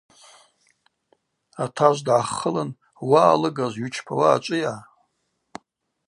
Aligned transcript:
Атажв 1.63 2.01
дгӏаххылын– 2.05 2.69
Уа 3.07 3.21
алыгажв, 3.33 3.75
йучпауа 3.81 4.27
ачӏвыйа? 4.35 4.73